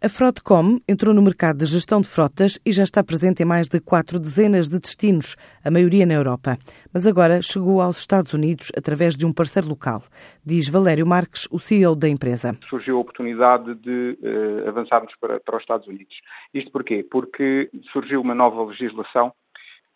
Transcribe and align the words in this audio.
A 0.00 0.08
Frotcom 0.08 0.78
entrou 0.88 1.12
no 1.12 1.20
mercado 1.20 1.58
de 1.58 1.66
gestão 1.66 2.00
de 2.00 2.08
frotas 2.08 2.56
e 2.64 2.70
já 2.70 2.84
está 2.84 3.02
presente 3.02 3.42
em 3.42 3.44
mais 3.44 3.68
de 3.68 3.80
quatro 3.80 4.20
dezenas 4.20 4.68
de 4.68 4.78
destinos, 4.78 5.34
a 5.64 5.72
maioria 5.72 6.06
na 6.06 6.14
Europa. 6.14 6.56
Mas 6.94 7.04
agora 7.04 7.42
chegou 7.42 7.82
aos 7.82 7.98
Estados 7.98 8.32
Unidos 8.32 8.70
através 8.78 9.16
de 9.16 9.26
um 9.26 9.32
parceiro 9.32 9.68
local, 9.68 10.02
diz 10.46 10.68
Valério 10.68 11.04
Marques, 11.04 11.48
o 11.50 11.58
CEO 11.58 11.96
da 11.96 12.08
empresa. 12.08 12.56
Surgiu 12.70 12.96
a 12.96 13.00
oportunidade 13.00 13.74
de 13.74 14.16
uh, 14.22 14.68
avançarmos 14.68 15.12
para, 15.20 15.40
para 15.40 15.56
os 15.56 15.62
Estados 15.62 15.88
Unidos. 15.88 16.14
Isto 16.54 16.70
porquê? 16.70 17.04
Porque 17.10 17.68
surgiu 17.92 18.20
uma 18.20 18.36
nova 18.36 18.62
legislação 18.66 19.32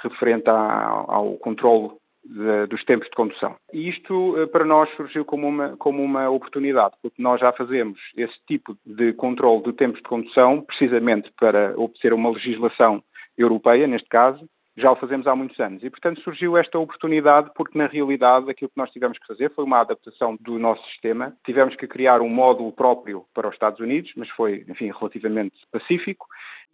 referente 0.00 0.48
ao, 0.48 1.10
ao 1.10 1.32
controle 1.38 1.90
de, 2.28 2.66
dos 2.66 2.84
tempos 2.84 3.08
de 3.08 3.16
condução. 3.16 3.56
E 3.72 3.88
isto 3.88 4.38
eh, 4.38 4.46
para 4.46 4.64
nós 4.64 4.88
surgiu 4.96 5.24
como 5.24 5.48
uma, 5.48 5.76
como 5.78 6.02
uma 6.02 6.28
oportunidade, 6.28 6.94
porque 7.02 7.22
nós 7.22 7.40
já 7.40 7.52
fazemos 7.52 7.98
esse 8.16 8.38
tipo 8.46 8.76
de 8.84 9.12
controle 9.14 9.62
de 9.64 9.72
tempos 9.72 9.98
de 9.98 10.08
condução 10.08 10.60
precisamente 10.60 11.32
para 11.38 11.74
obter 11.76 12.12
uma 12.12 12.30
legislação 12.30 13.02
europeia, 13.36 13.86
neste 13.86 14.08
caso, 14.08 14.46
já 14.78 14.92
o 14.92 14.96
fazemos 14.96 15.26
há 15.26 15.34
muitos 15.34 15.58
anos. 15.58 15.82
E, 15.82 15.90
portanto, 15.90 16.20
surgiu 16.20 16.56
esta 16.56 16.78
oportunidade 16.78 17.50
porque, 17.54 17.76
na 17.76 17.86
realidade, 17.86 18.48
aquilo 18.48 18.70
que 18.70 18.76
nós 18.78 18.90
tivemos 18.90 19.18
que 19.18 19.26
fazer 19.26 19.50
foi 19.50 19.64
uma 19.64 19.80
adaptação 19.80 20.36
do 20.40 20.58
nosso 20.58 20.84
sistema. 20.90 21.36
Tivemos 21.44 21.74
que 21.74 21.86
criar 21.86 22.20
um 22.20 22.28
módulo 22.28 22.72
próprio 22.72 23.24
para 23.34 23.48
os 23.48 23.54
Estados 23.54 23.80
Unidos, 23.80 24.12
mas 24.16 24.28
foi, 24.30 24.64
enfim, 24.68 24.92
relativamente 24.96 25.56
pacífico. 25.72 26.26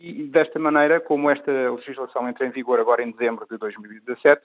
E, 0.00 0.24
desta 0.24 0.58
maneira, 0.58 1.00
como 1.00 1.28
esta 1.28 1.50
legislação 1.70 2.28
entra 2.28 2.46
em 2.46 2.50
vigor 2.50 2.78
agora 2.78 3.02
em 3.02 3.10
dezembro 3.10 3.46
de 3.50 3.58
2017, 3.58 4.40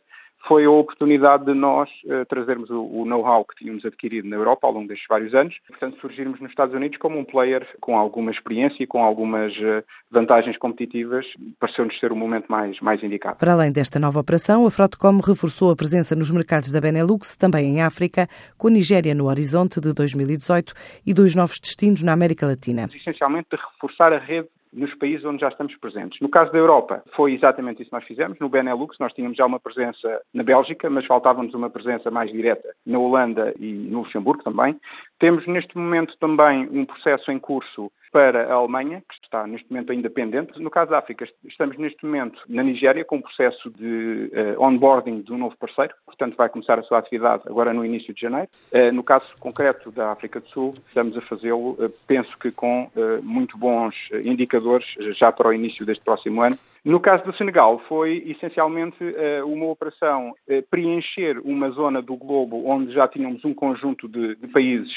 foi 0.47 0.65
a 0.65 0.69
oportunidade 0.69 1.45
de 1.45 1.53
nós 1.53 1.89
uh, 2.05 2.25
trazermos 2.25 2.69
o, 2.69 2.83
o 2.83 3.05
know-how 3.05 3.45
que 3.45 3.55
tínhamos 3.55 3.85
adquirido 3.85 4.27
na 4.27 4.35
Europa 4.35 4.67
ao 4.67 4.73
longo 4.73 4.87
destes 4.87 5.07
vários 5.07 5.33
anos, 5.33 5.55
portanto 5.67 5.99
surgirmos 6.01 6.39
nos 6.41 6.49
Estados 6.49 6.75
Unidos 6.75 6.97
como 6.97 7.17
um 7.17 7.23
player 7.23 7.65
com 7.79 7.97
alguma 7.97 8.31
experiência 8.31 8.83
e 8.83 8.87
com 8.87 9.03
algumas 9.03 9.53
uh, 9.57 9.83
vantagens 10.11 10.57
competitivas, 10.57 11.25
pareceu-nos 11.59 11.97
ser 11.99 12.11
o 12.11 12.15
momento 12.15 12.47
mais, 12.49 12.79
mais 12.81 13.01
indicado. 13.01 13.37
Para 13.37 13.53
além 13.53 13.71
desta 13.71 13.99
nova 13.99 14.19
operação, 14.19 14.65
a 14.67 14.71
Frotcom 14.71 15.19
reforçou 15.19 15.71
a 15.71 15.75
presença 15.75 16.15
nos 16.15 16.29
mercados 16.29 16.71
da 16.71 16.81
Benelux, 16.81 17.37
também 17.37 17.77
em 17.77 17.81
África, 17.81 18.27
com 18.57 18.67
a 18.67 18.71
Nigéria 18.71 19.15
no 19.15 19.27
horizonte 19.27 19.79
de 19.79 19.93
2018 19.93 20.73
e 21.05 21.13
dois 21.13 21.35
novos 21.35 21.59
destinos 21.59 22.03
na 22.03 22.11
América 22.11 22.45
Latina. 22.45 22.89
Essencialmente 22.93 23.49
de 23.51 23.57
reforçar 23.57 24.11
a 24.11 24.17
rede 24.17 24.49
nos 24.73 24.93
países 24.95 25.25
onde 25.25 25.41
já 25.41 25.49
estamos 25.49 25.75
presentes. 25.77 26.19
No 26.19 26.29
caso 26.29 26.51
da 26.51 26.57
Europa, 26.57 27.03
foi 27.15 27.33
exatamente 27.33 27.81
isso 27.81 27.89
que 27.89 27.95
nós 27.95 28.05
fizemos. 28.05 28.39
No 28.39 28.49
Benelux, 28.49 28.97
nós 28.99 29.13
tínhamos 29.13 29.37
já 29.37 29.45
uma 29.45 29.59
presença 29.59 30.21
na 30.33 30.43
Bélgica, 30.43 30.89
mas 30.89 31.05
faltava-nos 31.05 31.53
uma 31.53 31.69
presença 31.69 32.09
mais 32.09 32.31
direta 32.31 32.73
na 32.85 32.99
Holanda 32.99 33.53
e 33.59 33.71
no 33.71 33.99
Luxemburgo 33.99 34.43
também. 34.43 34.75
Temos 35.19 35.45
neste 35.47 35.77
momento 35.77 36.15
também 36.19 36.67
um 36.71 36.85
processo 36.85 37.31
em 37.31 37.39
curso 37.39 37.91
para 38.13 38.45
a 38.45 38.53
Alemanha, 38.53 39.01
que 39.09 39.15
está 39.25 39.47
neste 39.47 39.69
momento 39.71 39.91
ainda 39.91 40.07
pendente. 40.07 40.61
No 40.61 40.69
caso 40.69 40.91
da 40.91 40.99
África, 40.99 41.27
estamos 41.43 41.75
neste 41.79 42.05
momento 42.05 42.39
na 42.47 42.61
Nigéria 42.61 43.03
com 43.03 43.17
um 43.17 43.21
processo 43.21 43.71
de 43.71 44.31
uh, 44.55 44.63
onboarding 44.63 45.21
de 45.21 45.33
um 45.33 45.37
novo 45.39 45.57
parceiro, 45.57 45.95
portanto 46.05 46.37
vai 46.37 46.47
começar 46.47 46.77
a 46.77 46.83
sua 46.83 46.99
atividade 46.99 47.41
agora 47.47 47.73
no 47.73 47.83
início 47.83 48.13
de 48.13 48.21
janeiro. 48.21 48.47
Uh, 48.71 48.91
no 48.93 49.03
caso 49.03 49.25
concreto 49.39 49.91
da 49.91 50.11
África 50.11 50.39
do 50.39 50.47
Sul, 50.47 50.73
estamos 50.87 51.17
a 51.17 51.21
fazê-lo, 51.21 51.71
uh, 51.71 51.91
penso 52.05 52.37
que 52.37 52.51
com 52.51 52.87
muito 53.23 53.57
bons 53.57 53.95
indicadores 54.25 54.85
já 55.17 55.31
para 55.31 55.47
o 55.47 55.53
início 55.53 55.85
deste 55.85 56.03
próximo 56.03 56.41
ano. 56.41 56.57
No 56.85 56.99
caso 56.99 57.23
do 57.23 57.33
Senegal, 57.35 57.79
foi 57.87 58.23
essencialmente 58.27 58.97
uma 59.45 59.67
operação 59.67 60.33
preencher 60.69 61.39
uma 61.39 61.69
zona 61.69 62.01
do 62.01 62.17
globo 62.17 62.67
onde 62.67 62.93
já 62.93 63.07
tínhamos 63.07 63.43
um 63.45 63.53
conjunto 63.53 64.07
de, 64.09 64.35
de 64.35 64.47
países 64.49 64.91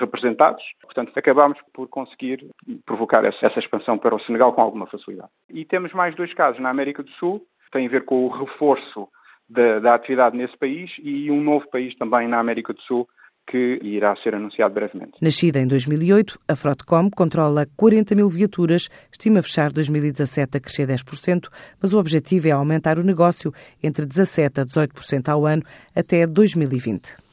representados. 0.00 0.62
Portanto, 0.82 1.12
acabámos 1.16 1.56
por 1.72 1.86
conseguir 1.86 2.44
provocar 2.84 3.24
essa, 3.24 3.46
essa 3.46 3.60
expansão 3.60 3.96
para 3.96 4.14
o 4.14 4.20
Senegal 4.20 4.52
com 4.52 4.60
alguma 4.60 4.88
facilidade. 4.88 5.30
E 5.48 5.64
temos 5.64 5.92
mais 5.92 6.16
dois 6.16 6.34
casos 6.34 6.60
na 6.60 6.68
América 6.68 7.02
do 7.02 7.10
Sul, 7.12 7.40
têm 7.70 7.86
a 7.86 7.90
ver 7.90 8.04
com 8.04 8.26
o 8.26 8.28
reforço 8.28 9.08
da, 9.48 9.78
da 9.78 9.94
atividade 9.94 10.36
nesse 10.36 10.56
país 10.56 10.90
e 11.02 11.30
um 11.30 11.40
novo 11.40 11.68
país 11.70 11.94
também 11.96 12.28
na 12.28 12.38
América 12.38 12.72
do 12.72 12.80
Sul, 12.82 13.08
que 13.50 13.80
irá 13.82 14.14
ser 14.22 14.36
anunciado 14.36 14.74
brevemente. 14.74 15.14
Nascida 15.20 15.58
em 15.58 15.66
2008, 15.66 16.38
a 16.46 16.54
Frotcom 16.54 17.10
controla 17.10 17.66
40 17.76 18.14
mil 18.14 18.28
viaturas, 18.28 18.88
estima 19.10 19.42
fechar 19.42 19.72
2017 19.72 20.56
a 20.56 20.60
crescer 20.60 20.86
10%, 20.86 21.48
mas 21.82 21.92
o 21.92 21.98
objetivo 21.98 22.46
é 22.46 22.52
aumentar 22.52 22.96
o 22.98 23.02
negócio 23.02 23.52
entre 23.82 24.06
17% 24.06 24.58
a 24.60 24.64
18% 24.64 25.28
ao 25.28 25.46
ano 25.46 25.64
até 25.96 26.24
2020. 26.26 27.29